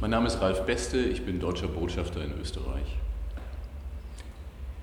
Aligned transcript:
Mein 0.00 0.10
Name 0.10 0.26
ist 0.26 0.40
Ralf 0.40 0.66
Beste, 0.66 0.98
ich 0.98 1.24
bin 1.24 1.38
deutscher 1.38 1.68
Botschafter 1.68 2.22
in 2.22 2.32
Österreich. 2.40 2.96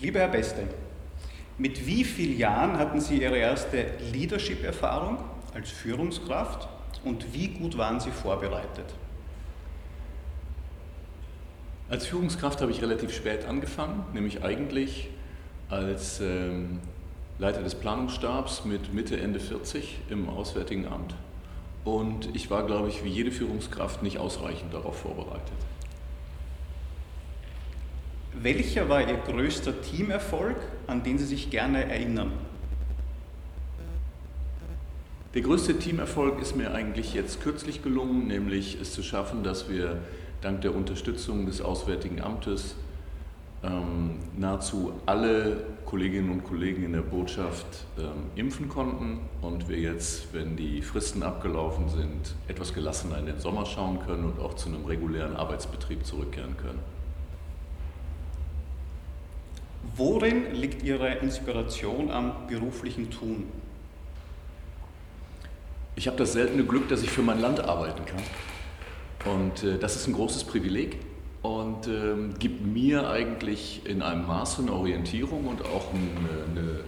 Lieber 0.00 0.20
Herr 0.20 0.28
Beste, 0.28 0.62
mit 1.58 1.86
wie 1.86 2.04
vielen 2.04 2.38
Jahren 2.38 2.78
hatten 2.78 3.00
Sie 3.00 3.20
Ihre 3.20 3.36
erste 3.36 3.86
Leadership-Erfahrung 4.12 5.18
als 5.54 5.70
Führungskraft 5.70 6.68
und 7.04 7.34
wie 7.34 7.48
gut 7.48 7.76
waren 7.76 7.98
Sie 7.98 8.12
vorbereitet? 8.12 8.86
Als 11.90 12.06
Führungskraft 12.06 12.60
habe 12.60 12.70
ich 12.70 12.80
relativ 12.80 13.12
spät 13.12 13.44
angefangen, 13.44 14.04
nämlich 14.14 14.44
eigentlich 14.44 15.10
als 15.68 16.20
ähm, 16.20 16.78
Leiter 17.38 17.62
des 17.62 17.74
Planungsstabs 17.74 18.64
mit 18.64 18.94
Mitte, 18.94 19.20
Ende 19.20 19.40
40 19.40 19.98
im 20.10 20.28
Auswärtigen 20.28 20.86
Amt. 20.86 21.14
Und 21.84 22.34
ich 22.34 22.50
war, 22.50 22.64
glaube 22.64 22.88
ich, 22.88 23.04
wie 23.04 23.08
jede 23.08 23.32
Führungskraft 23.32 24.02
nicht 24.02 24.18
ausreichend 24.18 24.72
darauf 24.72 25.00
vorbereitet. 25.00 25.52
Welcher 28.34 28.88
war 28.88 29.00
Ihr 29.06 29.16
größter 29.16 29.82
Teamerfolg, 29.82 30.56
an 30.86 31.02
den 31.02 31.18
Sie 31.18 31.26
sich 31.26 31.50
gerne 31.50 31.84
erinnern? 31.84 32.32
Der 35.34 35.42
größte 35.42 35.78
Teamerfolg 35.78 36.40
ist 36.40 36.56
mir 36.56 36.72
eigentlich 36.74 37.14
jetzt 37.14 37.40
kürzlich 37.40 37.82
gelungen, 37.82 38.26
nämlich 38.26 38.78
es 38.80 38.92
zu 38.92 39.02
schaffen, 39.02 39.42
dass 39.42 39.68
wir 39.68 39.98
dank 40.42 40.60
der 40.60 40.74
Unterstützung 40.74 41.46
des 41.46 41.62
Auswärtigen 41.62 42.20
Amtes 42.20 42.74
ähm, 43.64 44.16
nahezu 44.36 44.92
alle 45.06 45.64
Kolleginnen 45.84 46.30
und 46.30 46.44
Kollegen 46.44 46.84
in 46.84 46.92
der 46.92 47.02
Botschaft 47.02 47.66
ähm, 47.98 48.30
impfen 48.34 48.68
konnten 48.68 49.20
und 49.40 49.68
wir 49.68 49.78
jetzt, 49.78 50.32
wenn 50.32 50.56
die 50.56 50.82
Fristen 50.82 51.22
abgelaufen 51.22 51.88
sind, 51.88 52.34
etwas 52.48 52.74
gelassener 52.74 53.18
in 53.18 53.26
den 53.26 53.38
Sommer 53.38 53.66
schauen 53.66 54.00
können 54.00 54.24
und 54.24 54.40
auch 54.40 54.54
zu 54.54 54.68
einem 54.68 54.84
regulären 54.84 55.36
Arbeitsbetrieb 55.36 56.04
zurückkehren 56.04 56.56
können. 56.56 56.80
Worin 59.96 60.54
liegt 60.54 60.82
Ihre 60.82 61.16
Inspiration 61.16 62.10
am 62.10 62.46
beruflichen 62.48 63.10
Tun? 63.10 63.44
Ich 65.94 66.06
habe 66.06 66.16
das 66.16 66.32
seltene 66.32 66.64
Glück, 66.64 66.88
dass 66.88 67.02
ich 67.02 67.10
für 67.10 67.22
mein 67.22 67.40
Land 67.40 67.60
arbeiten 67.60 68.04
kann. 68.06 68.22
Und 69.32 69.62
äh, 69.62 69.78
das 69.78 69.94
ist 69.94 70.08
ein 70.08 70.14
großes 70.14 70.44
Privileg 70.44 70.96
und 71.42 71.88
ähm, 71.88 72.34
gibt 72.38 72.64
mir 72.64 73.10
eigentlich 73.10 73.82
in 73.84 74.00
einem 74.00 74.26
Maße 74.26 74.62
eine 74.62 74.72
Orientierung 74.72 75.46
und 75.46 75.62
auch 75.64 75.92
eine, 75.92 76.60
eine, 76.60 76.80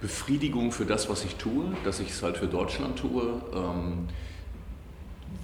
Befriedigung 0.00 0.72
für 0.72 0.84
das, 0.84 1.08
was 1.08 1.24
ich 1.24 1.36
tue, 1.36 1.72
dass 1.84 2.00
ich 2.00 2.10
es 2.10 2.22
halt 2.22 2.36
für 2.36 2.46
Deutschland 2.46 2.98
tue, 2.98 3.40
ähm, 3.54 4.06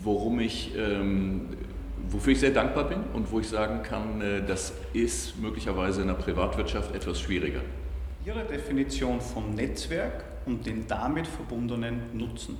worum 0.02 0.40
ich, 0.40 0.76
ähm, 0.76 1.48
wofür 2.10 2.34
ich 2.34 2.40
sehr 2.40 2.50
dankbar 2.50 2.84
bin 2.84 2.98
und 3.14 3.32
wo 3.32 3.40
ich 3.40 3.48
sagen 3.48 3.82
kann, 3.82 4.20
äh, 4.20 4.44
das 4.46 4.74
ist 4.92 5.40
möglicherweise 5.40 6.02
in 6.02 6.08
der 6.08 6.14
Privatwirtschaft 6.14 6.94
etwas 6.94 7.18
schwieriger. 7.18 7.62
Ihre 8.26 8.44
Definition 8.44 9.22
von 9.22 9.54
Netzwerk 9.54 10.22
und 10.44 10.66
den 10.66 10.86
damit 10.86 11.26
verbundenen 11.26 12.02
Nutzen. 12.12 12.58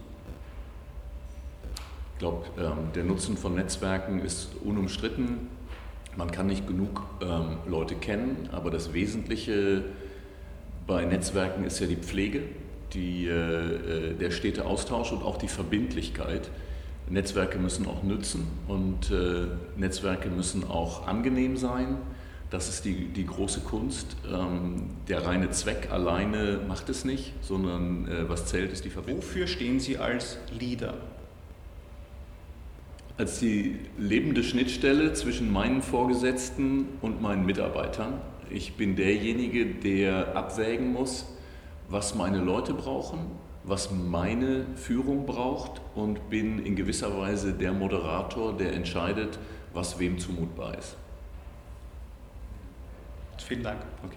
Ich 2.15 2.19
glaube, 2.21 2.47
ähm, 2.59 2.91
der 2.95 3.05
Nutzen 3.05 3.37
von 3.37 3.55
Netzwerken 3.55 4.21
ist 4.21 4.49
unumstritten 4.65 5.49
man 6.17 6.31
kann 6.31 6.47
nicht 6.47 6.67
genug 6.67 7.03
ähm, 7.21 7.59
Leute 7.67 7.95
kennen, 7.95 8.49
aber 8.53 8.71
das 8.71 8.93
Wesentliche 8.93 9.85
bei 10.87 11.05
Netzwerken 11.05 11.65
ist 11.65 11.81
ja 11.81 11.87
die 11.87 11.97
Pflege, 11.97 12.43
die, 12.93 13.27
äh, 13.27 14.11
äh, 14.11 14.15
der 14.15 14.31
stete 14.31 14.65
Austausch 14.67 15.13
und 15.13 15.23
auch 15.23 15.39
die 15.39 15.49
Verbindlichkeit. 15.49 16.51
Netzwerke 17.09 17.59
müssen 17.59 17.87
auch 17.87 18.03
nützen 18.03 18.47
und 18.69 19.11
äh, 19.11 19.47
Netzwerke 19.77 20.31
müssen 20.31 20.65
auch 20.65 21.07
angenehm 21.07 21.57
sein. 21.57 21.97
Das 22.51 22.69
ist 22.69 22.85
die, 22.85 23.09
die 23.09 23.25
große 23.25 23.61
Kunst. 23.61 24.17
Ähm, 24.31 24.91
der 25.09 25.27
reine 25.27 25.51
Zweck 25.51 25.89
alleine 25.91 26.61
macht 26.69 26.89
es 26.91 27.05
nicht, 27.05 27.33
sondern 27.41 28.07
äh, 28.07 28.29
was 28.29 28.47
zählt, 28.47 28.73
ist 28.73 28.85
die 28.85 28.91
Verbindung. 28.91 29.23
Wofür 29.23 29.47
stehen 29.47 29.81
Sie 29.81 29.97
als 29.99 30.39
Leader? 30.59 30.95
Als 33.23 33.39
die 33.39 33.79
lebende 33.99 34.43
Schnittstelle 34.43 35.13
zwischen 35.13 35.53
meinen 35.53 35.81
Vorgesetzten 35.81 36.89
und 37.03 37.23
meinen 37.23 37.47
Mitarbeitern. 37.47 38.21
Ich 38.51 38.77
bin 38.77 38.97
derjenige, 38.97 39.65
der 39.65 40.35
abwägen 40.35 40.93
muss, 40.93 41.27
was 41.89 42.17
meine 42.17 42.39
Leute 42.39 42.75
brauchen, 42.75 43.21
was 43.63 43.93
meine 43.93 44.67
Führung 44.75 45.25
braucht 45.25 45.81
und 45.95 46.31
bin 46.31 46.67
in 46.67 46.75
gewisser 46.75 47.17
Weise 47.17 47.53
der 47.53 47.73
Moderator, 47.73 48.57
der 48.57 48.73
entscheidet, 48.73 49.39
was 49.73 50.01
wem 50.01 50.19
zumutbar 50.19 50.77
ist. 50.77 50.97
Vielen 53.47 53.63
Dank. 53.63 53.83
Okay. 54.03 54.11